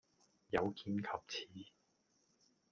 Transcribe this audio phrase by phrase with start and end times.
[0.49, 1.47] 有見及此